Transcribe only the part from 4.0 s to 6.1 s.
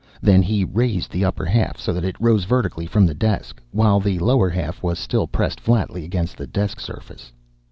lower half was still pressed flatly